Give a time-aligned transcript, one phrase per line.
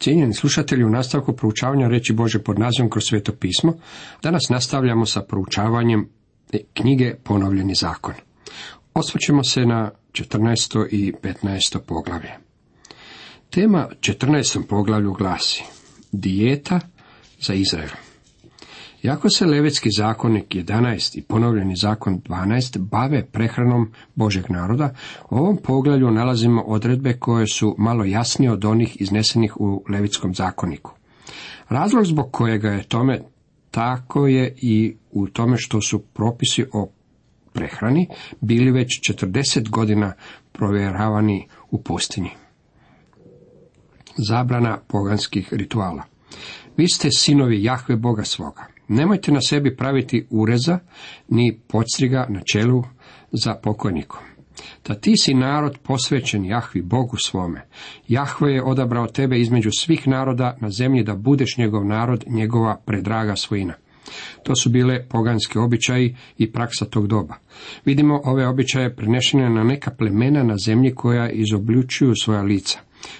[0.00, 3.74] Cijenjeni slušatelji, u nastavku proučavanja reći Bože pod nazivom kroz sveto pismo,
[4.22, 6.08] danas nastavljamo sa proučavanjem
[6.74, 8.14] knjige Ponovljeni zakon.
[8.94, 10.88] Osvrćemo se na 14.
[10.90, 11.78] i 15.
[11.86, 12.30] poglavlje.
[13.50, 14.66] Tema 14.
[14.68, 15.64] poglavlju glasi
[16.12, 16.80] Dijeta
[17.40, 18.09] za Izrael.
[19.02, 24.94] Iako se Levitski zakonik 11 i ponovljeni zakon 12 bave prehranom Božeg naroda,
[25.30, 30.92] u ovom poglavlju nalazimo odredbe koje su malo jasnije od onih iznesenih u Levitskom zakoniku.
[31.68, 33.20] Razlog zbog kojega je tome
[33.70, 36.90] tako je i u tome što su propisi o
[37.52, 38.08] prehrani
[38.40, 40.12] bili već 40 godina
[40.52, 42.30] provjeravani u pustinji.
[44.16, 46.02] Zabrana poganskih rituala.
[46.76, 48.69] Vi ste sinovi Jahve Boga svoga.
[48.92, 50.78] Nemojte na sebi praviti ureza,
[51.28, 52.82] ni podstriga na čelu
[53.32, 54.20] za pokojnikom.
[54.88, 57.66] Da ti si narod posvećen Jahvi Bogu svome.
[58.08, 63.36] Jahve je odabrao tebe između svih naroda na zemlji da budeš njegov narod, njegova predraga
[63.36, 63.74] svojina.
[64.42, 67.34] To su bile poganski običaji i praksa tog doba.
[67.84, 72.78] Vidimo ove običaje prenešene na neka plemena na zemlji koja izobljučuju svoja lica.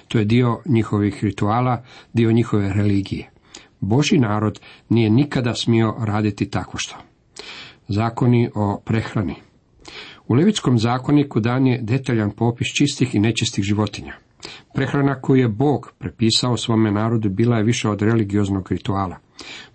[0.08, 3.30] To je dio njihovih rituala, dio njihove religije.
[3.80, 6.96] Boži narod nije nikada smio raditi tako što.
[7.88, 9.34] Zakoni o prehrani.
[10.28, 14.14] U Levitskom zakoniku dan je detaljan popis čistih i nečistih životinja.
[14.74, 19.16] Prehrana koju je Bog prepisao svome narodu bila je više od religioznog rituala.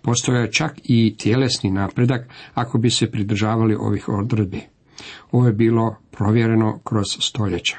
[0.02, 4.60] Postojao je čak i tjelesni napredak ako bi se pridržavali ovih odredbi.
[5.32, 7.76] Ovo je bilo provjereno kroz stoljeća.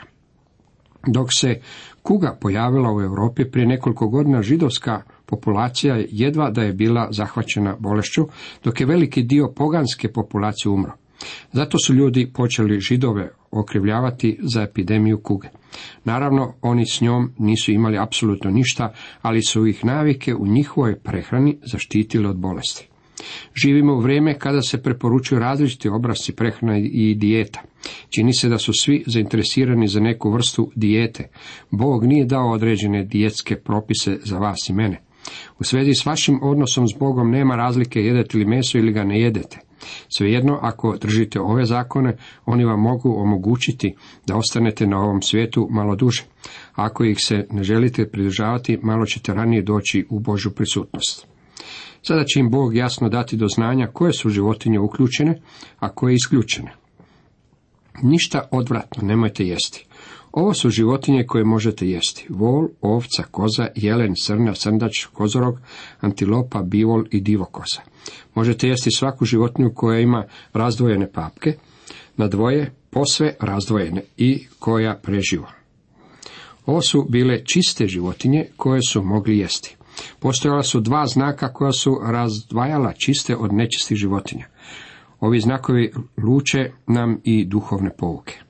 [1.07, 1.61] Dok se
[2.03, 8.27] kuga pojavila u Europi prije nekoliko godina židovska populacija jedva da je bila zahvaćena bolešću,
[8.63, 10.91] dok je veliki dio poganske populacije umro.
[11.51, 15.47] Zato su ljudi počeli židove okrivljavati za epidemiju kuge.
[16.03, 21.57] Naravno, oni s njom nisu imali apsolutno ništa, ali su ih navike u njihovoj prehrani
[21.71, 22.87] zaštitili od bolesti.
[23.55, 27.61] Živimo u vrijeme kada se preporučuju različiti obrazci prehrane i dijeta.
[28.09, 31.29] Čini se da su svi zainteresirani za neku vrstu dijete.
[31.71, 35.06] Bog nije dao određene dijetske propise za vas i mene.
[35.59, 39.21] U svezi s vašim odnosom s Bogom nema razlike jedete li meso ili ga ne
[39.21, 39.59] jedete.
[40.09, 43.95] Svejedno, ako držite ove zakone, oni vam mogu omogućiti
[44.27, 46.23] da ostanete na ovom svijetu malo duže.
[46.75, 51.27] Ako ih se ne želite pridržavati, malo ćete ranije doći u Božju prisutnost.
[52.01, 55.41] Sada će im Bog jasno dati do znanja koje su životinje uključene,
[55.79, 56.73] a koje isključene.
[58.03, 59.87] Ništa odvratno nemojte jesti.
[60.31, 62.25] Ovo su životinje koje možete jesti.
[62.29, 65.59] Vol, ovca, koza, jelen, srna, srndač, kozorog,
[65.99, 67.81] antilopa, bivol i divokoza.
[68.35, 71.53] Možete jesti svaku životinju koja ima razdvojene papke,
[72.17, 75.51] na dvoje posve razdvojene i koja preživa.
[76.65, 79.75] Ovo su bile čiste životinje koje su mogli jesti.
[80.19, 84.45] Postojala su dva znaka koja su razdvajala čiste od nečistih životinja.
[85.19, 85.93] Ovi znakovi
[86.23, 88.46] luče nam i duhovne pouke.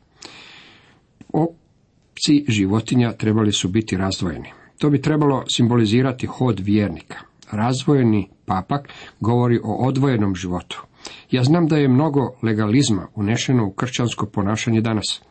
[2.18, 4.50] Opci životinja trebali su biti razdvojeni.
[4.78, 7.18] To bi trebalo simbolizirati hod vjernika.
[7.52, 8.90] Razvojeni papak
[9.20, 10.84] govori o odvojenom životu.
[11.32, 15.22] Ja znam da je mnogo legalizma unešeno u kršćansko ponašanje danas.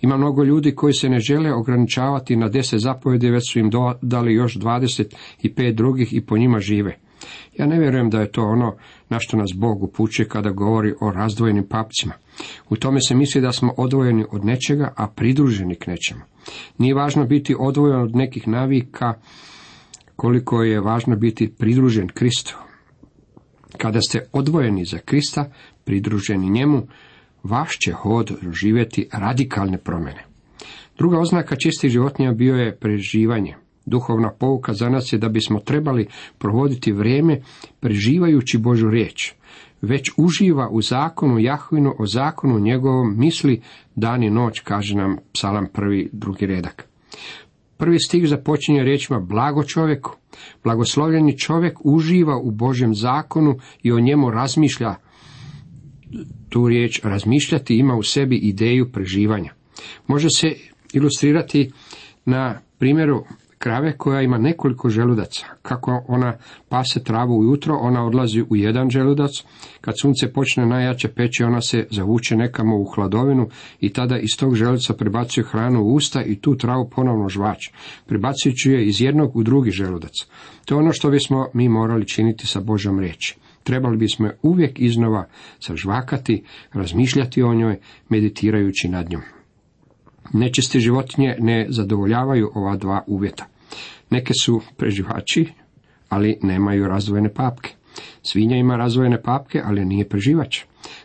[0.00, 4.34] Ima mnogo ljudi koji se ne žele ograničavati na deset zapovjedi, već su im dodali
[4.34, 6.98] još dvadeset i pet drugih i po njima žive.
[7.58, 8.76] Ja ne vjerujem da je to ono
[9.08, 12.14] na što nas Bog upućuje kada govori o razdvojenim papcima.
[12.70, 16.20] U tome se misli da smo odvojeni od nečega, a pridruženi k nečemu.
[16.78, 19.14] Nije važno biti odvojen od nekih navika,
[20.16, 22.56] koliko je važno biti pridružen Kristu.
[23.78, 25.50] Kada ste odvojeni za Krista,
[25.84, 26.86] pridruženi njemu,
[27.42, 30.24] vaš će hod doživjeti radikalne promjene.
[30.98, 33.54] Druga oznaka čistih životinja bio je preživanje.
[33.86, 36.06] Duhovna pouka za nas je da bismo trebali
[36.38, 37.40] provoditi vrijeme
[37.80, 39.32] preživajući Božu riječ.
[39.84, 43.60] Već uživa u zakonu Jahvinu o zakonu njegovom misli
[43.94, 46.88] dan i noć, kaže nam psalam prvi, drugi redak.
[47.76, 50.16] Prvi stih započinje riječima blago čovjeku.
[50.64, 54.94] Blagoslovljeni čovjek uživa u Božjem zakonu i o njemu razmišlja.
[56.48, 59.52] Tu riječ razmišljati ima u sebi ideju preživanja.
[60.06, 60.54] Može se
[60.92, 61.70] ilustrirati
[62.24, 63.24] na primjeru
[63.64, 65.46] krave koja ima nekoliko želudaca.
[65.62, 66.36] Kako ona
[66.68, 69.30] pase travu ujutro, ona odlazi u jedan želudac.
[69.80, 73.48] Kad sunce počne najjače peći, ona se zavuče nekamo u hladovinu
[73.80, 77.68] i tada iz tog želuca prebacuje hranu u usta i tu travu ponovno žvač,
[78.06, 80.12] prebacujući je iz jednog u drugi želudac.
[80.64, 83.36] To je ono što bismo mi morali činiti sa Božom riječi.
[83.62, 85.28] Trebali bismo uvijek iznova
[85.60, 87.78] sažvakati, razmišljati o njoj,
[88.08, 89.22] meditirajući nad njom.
[90.32, 93.53] Nečiste životinje ne zadovoljavaju ova dva uvjeta.
[94.10, 95.46] Neke su preživači,
[96.08, 97.70] ali nemaju razdvojene papke.
[98.22, 100.60] Svinja ima razvojene papke, ali nije preživač.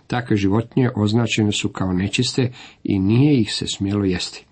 [0.07, 2.51] Takve životinje označene su kao nečiste
[2.83, 4.45] i nije ih se smjelo jesti.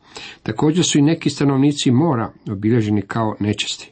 [0.44, 3.92] Također su i neki stanovnici mora obilježeni kao nečisti.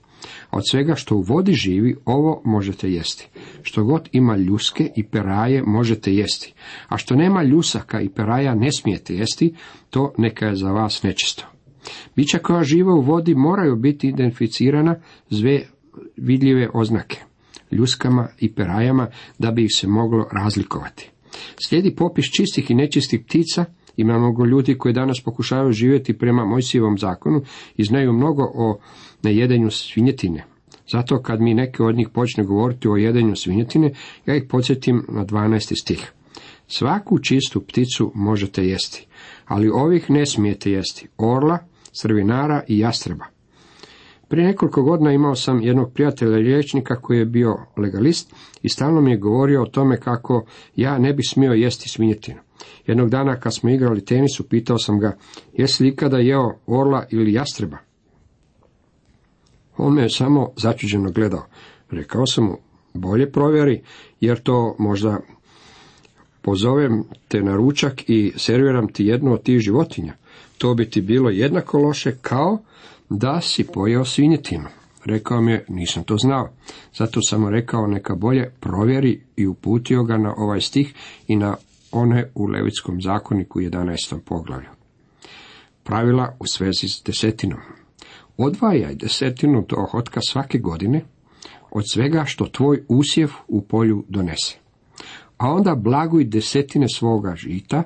[0.52, 3.28] Od svega što u vodi živi, ovo možete jesti.
[3.62, 6.54] Što god ima ljuske i peraje možete jesti,
[6.88, 9.54] a što nema ljusaka i peraja ne smijete jesti,
[9.90, 11.55] to neka je za vas nečisto.
[12.16, 14.96] Bića koja žive u vodi moraju biti identificirana
[15.30, 15.62] zve
[16.18, 17.18] vidljive oznake,
[17.72, 19.08] ljuskama i perajama,
[19.40, 21.12] da bi ih se moglo razlikovati.
[21.68, 23.66] Slijedi popis čistih i nečistih ptica,
[23.98, 27.42] ima mnogo ljudi koji danas pokušavaju živjeti prema Mojsijevom zakonu
[27.78, 28.80] i znaju mnogo o
[29.24, 30.46] nejedenju svinjetine.
[30.92, 33.94] Zato kad mi neki od njih počne govoriti o jedenju svinjetine,
[34.26, 35.82] ja ih podsjetim na 12.
[35.82, 36.12] stih.
[36.68, 39.08] Svaku čistu pticu možete jesti,
[39.46, 41.08] ali ovih ne smijete jesti.
[41.18, 41.58] Orla,
[42.00, 43.26] srvinara i jastreba.
[44.28, 49.12] Prije nekoliko godina imao sam jednog prijatelja liječnika koji je bio legalist i stalno mi
[49.12, 50.46] je govorio o tome kako
[50.76, 52.40] ja ne bi smio jesti svinjetinu.
[52.88, 55.18] Jednog dana kad smo igrali tenisu, pitao sam ga,
[55.54, 57.78] jesi li ikada jeo orla ili jastreba?
[59.78, 61.46] On me je samo začuđeno gledao.
[61.90, 62.58] Rekao sam mu,
[62.94, 63.82] bolje provjeri,
[64.20, 65.20] jer to možda
[66.42, 70.14] pozovem te na ručak i serviram ti jednu od tih životinja.
[70.58, 72.58] To bi ti bilo jednako loše kao
[73.10, 74.68] da si pojeo svinjetinu.
[75.06, 76.50] Rekao mi je, nisam to znao.
[76.96, 80.94] Zato sam mu rekao, neka bolje provjeri i uputio ga na ovaj stih
[81.28, 81.56] i na
[81.92, 84.20] one u Levitskom zakoniku 11.
[84.26, 84.70] poglavlju.
[85.84, 87.60] Pravila u svezi s desetinom.
[88.38, 91.02] Odvajaj desetinu dohotka svake godine
[91.72, 94.58] od svega što tvoj usjev u polju donese.
[95.38, 97.84] A onda blaguj desetine svoga žita,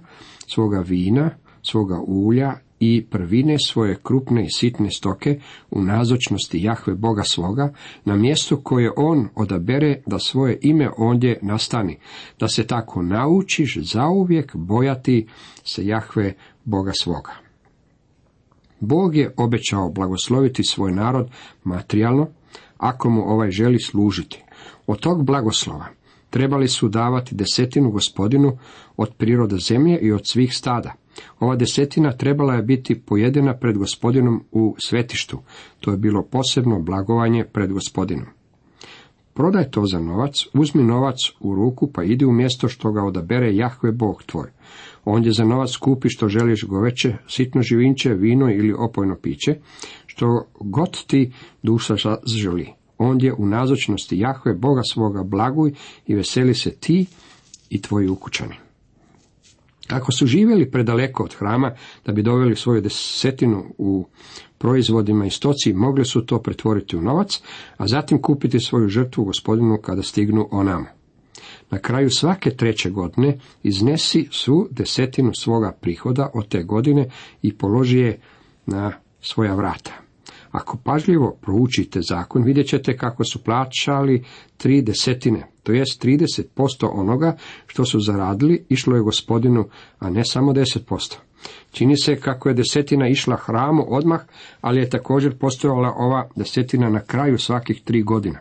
[0.54, 1.30] svoga vina,
[1.62, 5.40] svoga ulja i prvine svoje krupne i sitne stoke
[5.72, 7.74] u nazočnosti Jahve Boga svoga,
[8.06, 11.98] na mjestu koje on odabere da svoje ime ondje nastani,
[12.40, 15.28] da se tako naučiš zauvijek bojati
[15.64, 16.34] se Jahve
[16.66, 17.32] Boga svoga.
[18.80, 21.30] Bog je obećao blagosloviti svoj narod
[21.64, 22.28] materijalno,
[22.78, 24.44] ako mu ovaj želi služiti.
[24.88, 25.86] Od tog blagoslova
[26.30, 28.58] trebali su davati desetinu gospodinu
[28.98, 30.94] od priroda zemlje i od svih stada.
[31.40, 35.40] Ova desetina trebala je biti pojedena pred gospodinom u svetištu.
[35.80, 38.26] To je bilo posebno blagovanje pred gospodinom.
[39.34, 43.56] Prodaj to za novac, uzmi novac u ruku pa idi u mjesto što ga odabere
[43.56, 44.50] Jahve Bog tvoj.
[45.06, 49.56] Ondje za novac kupi što želiš goveće, sitno živinče, vino ili opojno piće,
[50.06, 51.32] što god ti
[51.64, 51.96] duša
[52.26, 52.68] želi.
[52.98, 55.74] Ondje u nazočnosti Jahve Boga svoga blaguj
[56.08, 57.06] i veseli se ti
[57.70, 58.69] i tvoji ukućani.
[59.90, 61.72] Ako su živjeli predaleko od hrama
[62.06, 64.06] da bi doveli svoju desetinu u
[64.58, 67.42] proizvodima i stoci, mogli su to pretvoriti u novac,
[67.78, 70.86] a zatim kupiti svoju žrtvu gospodinu kada stignu onamo.
[71.72, 77.10] Na kraju svake treće godine iznesi svu desetinu svoga prihoda od te godine
[77.42, 78.20] i položi je
[78.66, 78.92] na
[79.22, 79.89] svoja vrata.
[80.52, 84.24] Ako pažljivo proučite zakon, vidjet ćete kako su plaćali
[84.58, 87.38] tri desetine, to jest 30% onoga
[87.68, 89.66] što su zaradili išlo je gospodinu,
[90.00, 91.16] a ne samo 10%.
[91.72, 94.22] Čini se kako je desetina išla hramu odmah,
[94.62, 98.40] ali je također postojala ova desetina na kraju svakih tri godina.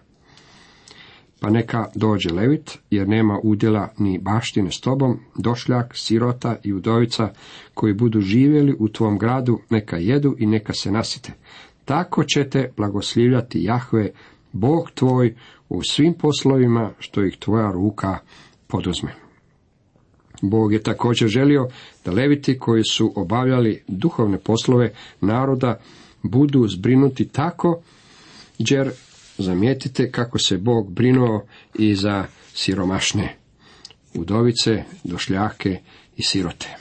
[1.41, 7.29] Pa neka dođe levit, jer nema udjela ni baštine s tobom, došljak, sirota i udovica
[7.75, 11.33] koji budu živjeli u tvom gradu, neka jedu i neka se nasite.
[11.89, 14.11] Tako ćete blagoslivljati Jahve,
[14.53, 15.35] Bog tvoj,
[15.69, 18.19] u svim poslovima što ih tvoja ruka
[18.67, 19.15] poduzme.
[20.43, 21.69] Bog je također želio
[22.05, 25.81] da leviti koji su obavljali duhovne poslove naroda
[26.23, 27.83] budu zbrinuti tako,
[28.59, 28.91] jer
[29.39, 31.45] zamijetite kako se Bog brinuo
[31.79, 33.37] i za siromašne,
[34.15, 35.81] udovice, došljake
[36.17, 36.77] i sirote.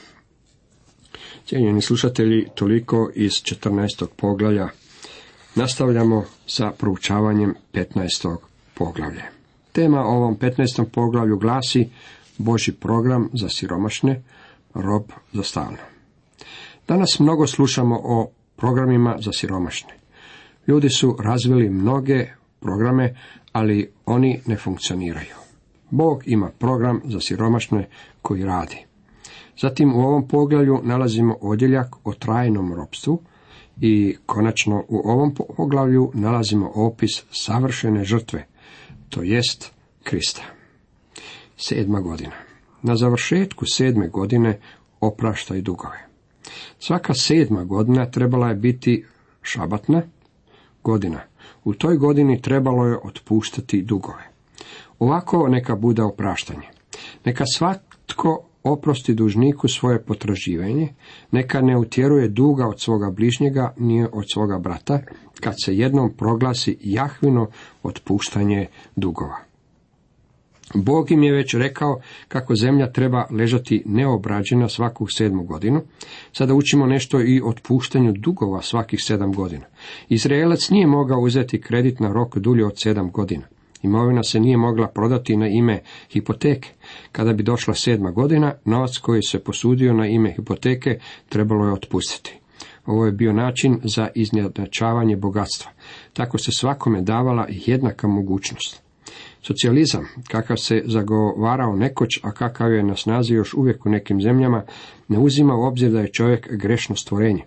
[1.46, 4.06] Cijenjeni slušatelji, toliko iz 14.
[4.16, 4.68] poglavlja.
[5.54, 8.36] Nastavljamo sa proučavanjem 15.
[8.74, 9.24] poglavlja.
[9.72, 10.84] Tema ovom 15.
[10.84, 11.88] poglavlju glasi
[12.38, 14.22] Boži program za siromašne,
[14.74, 15.02] rob
[15.32, 15.78] za stalno.
[16.88, 19.94] Danas mnogo slušamo o programima za siromašne.
[20.66, 22.26] Ljudi su razvili mnoge
[22.60, 23.14] programe,
[23.52, 25.34] ali oni ne funkcioniraju.
[25.90, 27.88] Bog ima program za siromašne
[28.22, 28.84] koji radi.
[29.60, 33.22] Zatim u ovom poglavlju nalazimo odjeljak o trajnom ropstvu
[33.80, 38.46] i konačno u ovom poglavlju nalazimo opis savršene žrtve,
[39.08, 40.42] to jest Krista.
[41.56, 42.32] Sedma godina.
[42.82, 44.60] Na završetku sedme godine
[45.00, 46.06] oprašta i dugove.
[46.78, 49.04] Svaka sedma godina trebala je biti
[49.42, 50.02] šabatna
[50.82, 51.20] godina.
[51.64, 54.30] U toj godini trebalo je otpuštati dugove.
[54.98, 56.66] Ovako neka bude opraštanje.
[57.24, 60.88] Neka svatko oprosti dužniku svoje potraživanje,
[61.30, 65.00] neka ne utjeruje duga od svoga bližnjega, nije od svoga brata,
[65.40, 67.46] kad se jednom proglasi jahvino
[67.82, 69.48] otpuštanje dugova.
[70.74, 75.82] Bog im je već rekao kako zemlja treba ležati neobrađena svaku sedmu godinu.
[76.32, 79.64] Sada učimo nešto i o otpuštanju dugova svakih sedam godina.
[80.08, 83.46] Izraelac nije mogao uzeti kredit na rok dulje od sedam godina.
[83.82, 85.80] Imovina se nije mogla prodati na ime
[86.10, 86.68] hipoteke.
[87.12, 92.38] Kada bi došla sedma godina, novac koji se posudio na ime hipoteke trebalo je otpustiti.
[92.86, 95.70] Ovo je bio način za izjednačavanje bogatstva.
[96.12, 98.82] Tako se svakome davala jednaka mogućnost.
[99.42, 104.64] Socijalizam, kakav se zagovarao nekoć, a kakav je na snazi još uvijek u nekim zemljama,
[105.08, 107.44] ne uzima u obzir da je čovjek grešno stvorenje.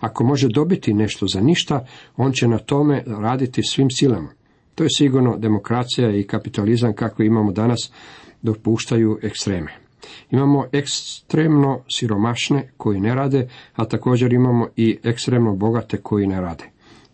[0.00, 1.86] Ako može dobiti nešto za ništa,
[2.16, 4.28] on će na tome raditi svim silama.
[4.74, 7.92] To je sigurno demokracija i kapitalizam kakve imamo danas
[8.42, 9.72] dopuštaju ekstreme.
[10.30, 16.64] Imamo ekstremno siromašne koji ne rade, a također imamo i ekstremno bogate koji ne rade.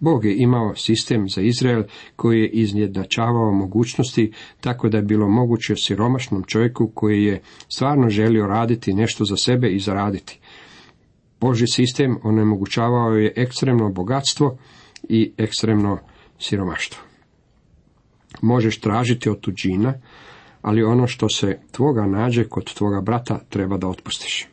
[0.00, 1.82] Bog je imao sistem za Izrael
[2.16, 8.46] koji je izjednačavao mogućnosti tako da je bilo moguće siromašnom čovjeku koji je stvarno želio
[8.46, 10.40] raditi nešto za sebe i zaraditi.
[11.40, 14.58] Boži sistem onemogućavao je ekstremno bogatstvo
[15.08, 15.98] i ekstremno
[16.38, 17.09] siromaštvo.
[18.42, 19.94] Možeš tražiti od tuđina,
[20.62, 24.48] ali ono što se tvoga nađe kod tvoga brata treba da otpustiš.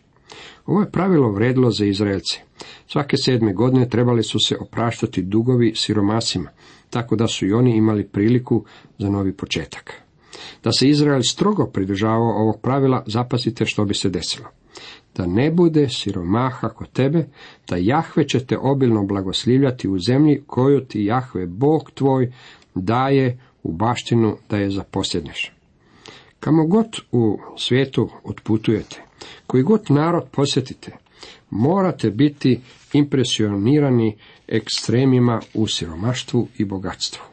[0.66, 2.40] Ovo je pravilo vredilo za Izraelce.
[2.88, 6.50] Svake sedme godine trebali su se opraštati dugovi siromasima,
[6.90, 8.66] tako da su i oni imali priliku
[8.98, 9.94] za novi početak.
[10.64, 14.48] Da se Izrael strogo pridržavao ovog pravila, zapazite što bi se desilo.
[15.16, 17.26] Da ne bude siromaha kod tebe,
[17.70, 22.34] da Jahve će te obilno blagoslivljati u zemlji koju ti Jahve Bog tvoj
[22.76, 25.52] daje u baštinu da je zaposljedneš.
[26.40, 29.04] Kamo god u svijetu otputujete,
[29.48, 30.92] koji god narod posjetite,
[31.50, 32.60] morate biti
[32.94, 37.24] impresionirani ekstremima u siromaštvu i bogatstvu.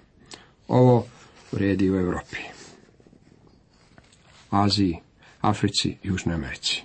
[0.68, 1.06] Ovo
[1.52, 2.36] vredi u Europi,
[4.50, 4.98] Aziji,
[5.40, 6.82] Africi, Južnoj Americi.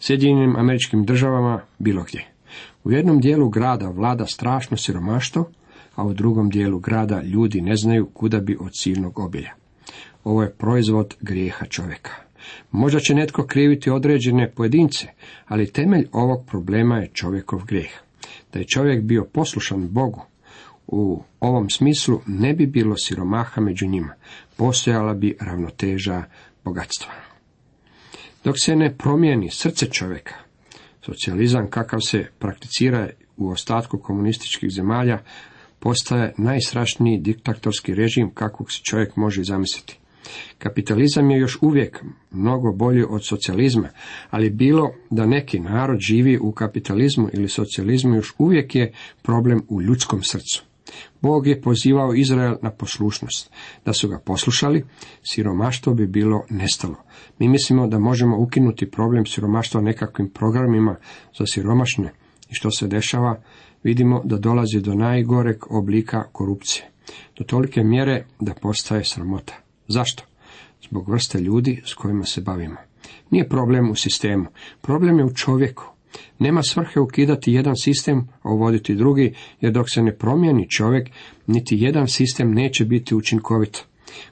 [0.00, 2.26] Sjedinjenim američkim državama bilo gdje.
[2.84, 5.50] U jednom dijelu grada vlada strašno siromaštvo,
[5.94, 9.50] a u drugom dijelu grada ljudi ne znaju kuda bi od silnog obilja.
[10.24, 12.10] Ovo je proizvod grijeha čovjeka.
[12.70, 15.06] Možda će netko kriviti određene pojedince,
[15.46, 17.92] ali temelj ovog problema je čovjekov grijeh.
[18.52, 20.22] Da je čovjek bio poslušan Bogu,
[20.86, 24.14] u ovom smislu ne bi bilo siromaha među njima,
[24.56, 26.24] postojala bi ravnoteža
[26.64, 27.12] bogatstva.
[28.44, 30.34] Dok se ne promijeni srce čovjeka,
[31.04, 35.18] socijalizam kakav se prakticira u ostatku komunističkih zemalja,
[35.82, 39.98] postaje najstrašniji diktatorski režim kakvog se čovjek može zamisliti.
[40.58, 43.88] Kapitalizam je još uvijek mnogo bolji od socijalizma,
[44.30, 49.82] ali bilo da neki narod živi u kapitalizmu ili socijalizmu još uvijek je problem u
[49.82, 50.64] ljudskom srcu.
[51.20, 53.50] Bog je pozivao Izrael na poslušnost.
[53.84, 54.84] Da su ga poslušali,
[55.22, 56.96] siromaštvo bi bilo nestalo.
[57.38, 60.96] Mi mislimo da možemo ukinuti problem siromaštva nekakvim programima
[61.38, 62.12] za siromašne.
[62.52, 63.42] I što se dešava?
[63.82, 66.90] Vidimo da dolazi do najgoreg oblika korupcije.
[67.38, 69.54] Do tolike mjere da postaje sramota.
[69.88, 70.22] Zašto?
[70.88, 72.76] Zbog vrste ljudi s kojima se bavimo.
[73.30, 74.46] Nije problem u sistemu,
[74.80, 75.84] problem je u čovjeku.
[76.38, 81.08] Nema svrhe ukidati jedan sistem, a uvoditi drugi, jer dok se ne promijeni čovjek,
[81.46, 83.84] niti jedan sistem neće biti učinkovit.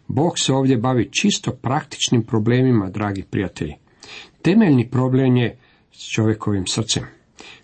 [0.08, 3.74] Bog se ovdje bavi čisto praktičnim problemima, dragi prijatelji.
[4.42, 5.58] Temeljni problem je
[5.92, 7.19] s čovjekovim srcem.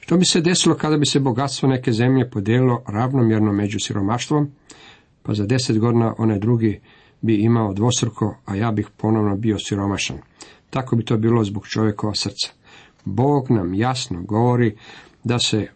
[0.06, 4.50] Što bi se desilo kada bi se bogatstvo neke zemlje podijelilo ravnomjerno među siromaštvom?
[5.22, 6.80] Pa za deset godina onaj drugi
[7.20, 10.18] bi imao dvostruko, a ja bih ponovno bio siromašan.
[10.70, 12.52] Tako bi to bilo zbog čovjekova srca.
[13.04, 14.76] Bog nam jasno govori
[15.24, 15.66] da se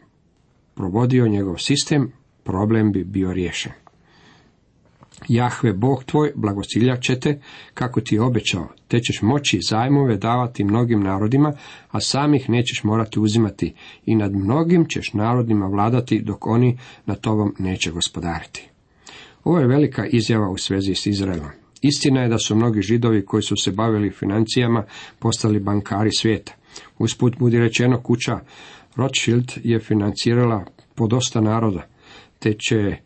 [0.75, 2.13] provodio njegov sistem,
[2.45, 3.73] problem bi bio riješen.
[5.29, 7.41] Jahve, Bog tvoj, blagosiljat će te,
[7.75, 11.53] kako ti je obećao, te ćeš moći zajmove davati mnogim narodima,
[11.91, 13.75] a samih nećeš morati uzimati
[14.07, 18.69] i nad mnogim ćeš narodima vladati, dok oni na tobom neće gospodariti.
[19.45, 21.51] Ovo je velika izjava u svezi s Izraelom.
[21.83, 24.85] Istina je da su mnogi židovi koji su se bavili financijama
[25.19, 26.53] postali bankari svijeta.
[26.99, 28.41] Usput budi rečeno kuća
[28.97, 31.87] Rothschild je financirala po dosta naroda,
[32.39, 32.97] te će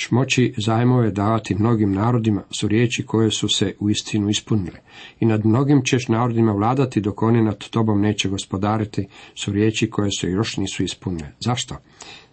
[0.00, 4.78] šmoći zajmove davati mnogim narodima su riječi koje su se u istinu ispunile.
[5.20, 10.10] I nad mnogim ćeš narodima vladati dok oni nad tobom neće gospodariti su riječi koje
[10.20, 11.28] se još nisu ispunile.
[11.40, 11.76] Zašto?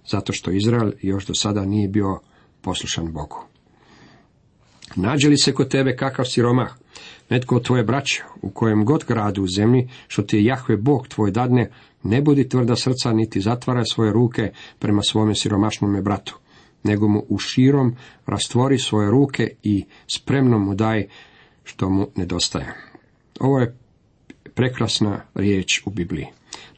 [0.08, 2.20] Zato što Izrael još do sada nije bio
[2.62, 3.44] poslušan Bogu.
[4.96, 6.72] Nađe li se kod tebe kakav siromah,
[7.30, 11.08] netko od tvoje braće, u kojem god gradu u zemlji, što ti je Jahve Bog
[11.08, 11.72] tvoj dadne,
[12.04, 16.40] ne budi tvrda srca, niti zatvaraj svoje ruke prema svome siromašnome bratu,
[16.84, 21.08] nego mu u širom rastvori svoje ruke i spremno mu daj
[21.64, 22.74] što mu nedostaje.
[23.40, 23.76] Ovo je
[24.54, 26.28] prekrasna riječ u Bibliji.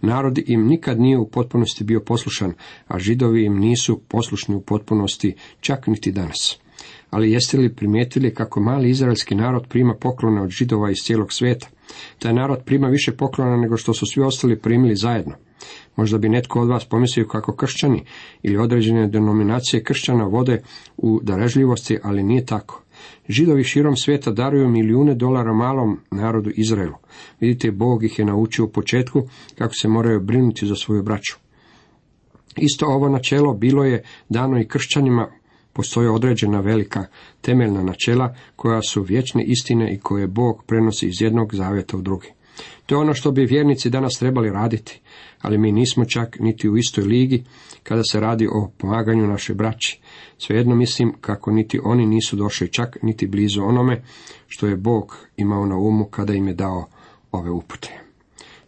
[0.01, 2.53] Narod im nikad nije u potpunosti bio poslušan,
[2.87, 6.59] a židovi im nisu poslušni u potpunosti, čak niti danas.
[7.09, 11.67] Ali jeste li primijetili kako mali izraelski narod prima poklone od židova iz cijelog svijeta?
[12.19, 15.35] Taj narod prima više poklona nego što su svi ostali primili zajedno.
[15.95, 18.03] Možda bi netko od vas pomislio kako kršćani
[18.43, 20.61] ili određene denominacije kršćana vode
[20.97, 22.83] u darežljivosti, ali nije tako.
[23.29, 26.95] Židovi širom svijeta daruju milijune dolara malom narodu Izraelu.
[27.39, 29.21] Vidite, Bog ih je naučio u početku
[29.57, 31.35] kako se moraju brinuti za svoju braću.
[32.57, 35.27] Isto ovo načelo bilo je dano i kršćanima
[35.73, 37.05] postoje određena velika
[37.41, 42.27] temeljna načela koja su vječne istine i koje Bog prenosi iz jednog zavjeta u drugi.
[42.85, 44.99] To je ono što bi vjernici danas trebali raditi,
[45.41, 47.43] ali mi nismo čak niti u istoj ligi
[47.83, 49.99] kada se radi o pomaganju naše braći.
[50.37, 54.03] Svejedno mislim kako niti oni nisu došli čak niti blizu onome
[54.47, 56.85] što je Bog imao na umu kada im je dao
[57.31, 57.99] ove upute.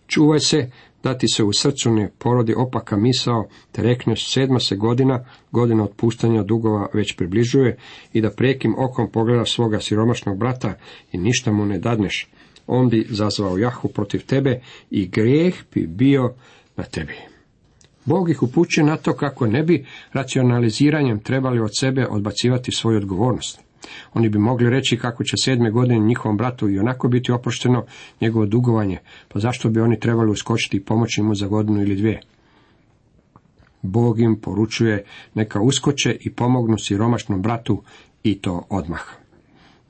[0.08, 0.72] Čuvaj se
[1.04, 5.84] da ti se u srcu ne porodi opaka misao, te rekneš sedma se godina, godina
[5.84, 7.78] otpuštanja dugova već približuje
[8.14, 10.74] i da prekim okom pogledaš svoga siromašnog brata
[11.12, 12.30] i ništa mu ne dadneš.
[12.68, 16.34] On bi zazvao Jahu protiv tebe i grijeh bi bio
[16.76, 17.14] na tebi.
[18.06, 23.62] Bog ih upućuje na to kako ne bi racionaliziranjem trebali od sebe odbacivati svoju odgovornost.
[24.14, 27.86] Oni bi mogli reći kako će sedme godine njihovom bratu i onako biti oprošteno
[28.22, 32.22] njegovo dugovanje, pa zašto bi oni trebali uskočiti i pomoći mu za godinu ili dvije?
[33.82, 37.84] Bog im poručuje neka uskoče i pomognu siromašnom bratu
[38.24, 39.21] i to odmah.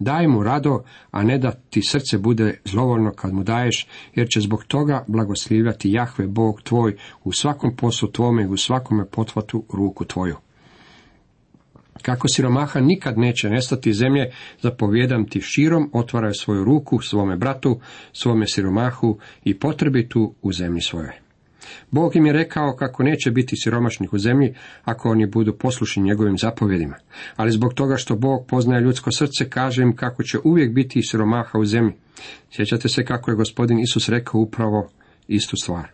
[0.03, 4.40] Daj mu rado, a ne da ti srce bude zlovoljno kad mu daješ, jer će
[4.40, 10.05] zbog toga blagoslivljati Jahve Bog tvoj u svakom poslu tvome i u svakome potvatu ruku
[10.05, 10.35] tvoju.
[12.01, 17.79] Kako siromaha nikad neće nestati zemlje, zapovjedam ti širom, otvaraj svoju ruku svome bratu,
[18.14, 21.30] svome siromahu i potrebitu u zemlji svoje.
[21.92, 26.38] Bog im je rekao kako neće biti siromašnih u zemlji ako oni budu poslušni njegovim
[26.38, 26.96] zapovjedima.
[27.36, 31.60] Ali zbog toga što Bog poznaje ljudsko srce, kaže im kako će uvijek biti siromaha
[31.60, 31.94] u zemlji.
[32.52, 34.90] Sjećate se kako je gospodin Isus rekao upravo
[35.28, 35.88] istu stvar.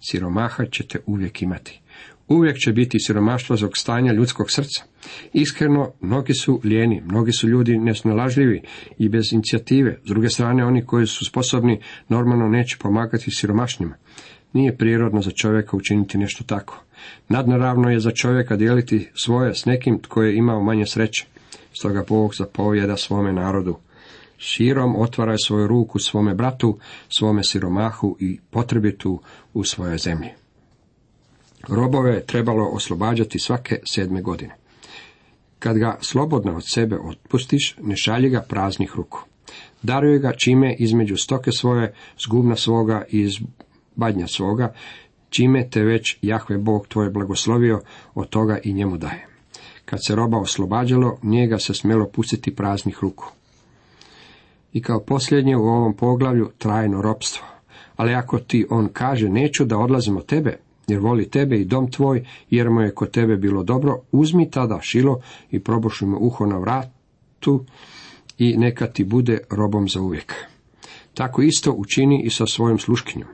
[0.00, 1.80] Siromaha ćete uvijek imati.
[2.28, 4.84] Uvijek će biti siromaštvo zbog stanja ljudskog srca.
[5.32, 8.62] Iskreno, mnogi su lijeni, mnogi su ljudi nesnalažljivi
[8.98, 9.98] i bez inicijative.
[10.04, 13.94] S druge strane, oni koji su sposobni normalno neće pomagati siromašnjima.
[14.52, 16.82] Nije prirodno za čovjeka učiniti nešto tako.
[17.28, 21.26] Nadnaravno je za čovjeka dijeliti svoje s nekim tko je imao manje sreće.
[21.78, 23.76] Stoga Bog zapovjeda svome narodu.
[24.36, 29.20] Širom otvaraj svoju ruku svome bratu, svome siromahu i potrebitu
[29.54, 30.28] u svojoj zemlji.
[31.68, 34.54] Robove je trebalo oslobađati svake sedme godine.
[35.58, 39.24] Kad ga slobodno od sebe otpustiš, ne šalji ga praznih ruku.
[39.82, 43.32] Daruje ga čime između stoke svoje, zgubna svoga i iz
[44.00, 44.72] badnja svoga,
[45.30, 47.80] čime te već Jahve Bog tvoj blagoslovio,
[48.14, 49.26] od toga i njemu daje.
[49.84, 53.32] Kad se roba oslobađalo, nije ga se smjelo pustiti praznih ruku.
[54.72, 57.46] I kao posljednje u ovom poglavlju trajno ropstvo.
[57.96, 61.90] Ali ako ti on kaže neću da odlazim od tebe, jer voli tebe i dom
[61.90, 66.46] tvoj, jer mu je kod tebe bilo dobro, uzmi tada šilo i probuši mu uho
[66.46, 67.64] na vratu
[68.38, 70.34] i neka ti bude robom za uvijek.
[71.14, 73.28] Tako isto učini i sa svojom sluškinjom.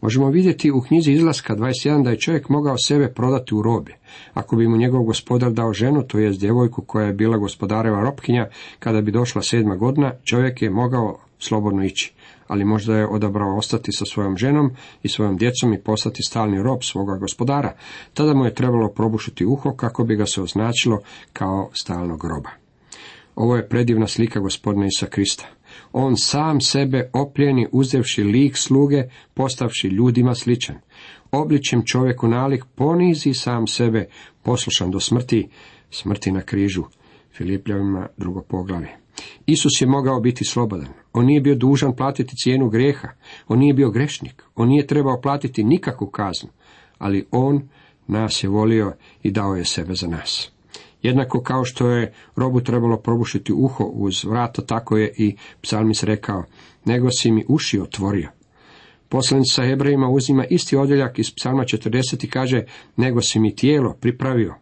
[0.00, 3.92] Možemo vidjeti u knjizi izlaska 21 da je čovjek mogao sebe prodati u robe.
[4.34, 8.48] Ako bi mu njegov gospodar dao ženu, to jest djevojku koja je bila gospodareva ropkinja,
[8.78, 12.12] kada bi došla sedma godina, čovjek je mogao slobodno ići
[12.50, 14.70] ali možda je odabrao ostati sa svojom ženom
[15.02, 17.76] i svojom djecom i postati stalni rob svoga gospodara.
[18.14, 21.00] Tada mu je trebalo probušiti uho kako bi ga se označilo
[21.32, 22.50] kao stalnog roba.
[23.36, 25.46] Ovo je predivna slika gospodina Isa Krista.
[25.92, 29.02] On sam sebe opljeni uzevši lik sluge,
[29.34, 30.76] postavši ljudima sličan.
[31.32, 34.08] Obličem čovjeku nalik ponizi sam sebe,
[34.42, 35.48] poslušan do smrti,
[35.90, 36.84] smrti na križu.
[37.36, 38.88] Filipljavima drugo poglavlje.
[39.46, 40.88] Isus je mogao biti slobodan.
[41.12, 43.08] On nije bio dužan platiti cijenu grijeha.
[43.48, 44.42] On nije bio grešnik.
[44.54, 46.48] On nije trebao platiti nikakvu kaznu.
[46.98, 47.68] Ali on
[48.06, 50.52] nas je volio i dao je sebe za nas.
[51.02, 56.44] Jednako kao što je robu trebalo probušiti uho uz vrata, tako je i psalmis rekao,
[56.84, 58.28] nego si mi uši otvorio.
[59.08, 62.64] Poslanica Hebrejima uzima isti odjeljak iz psalma 40 i kaže,
[62.96, 64.54] nego si mi tijelo pripravio.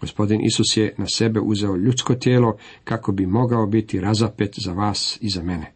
[0.00, 5.18] Gospodin Isus je na sebe uzeo ljudsko tijelo kako bi mogao biti razapet za vas
[5.20, 5.72] i za mene.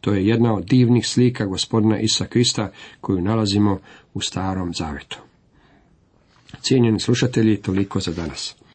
[0.00, 3.78] To je jedna od divnih slika gospodina Isa Krista koju nalazimo
[4.14, 5.18] u starom zavetu.
[6.60, 8.61] Cijenjeni slušatelji, toliko za danas.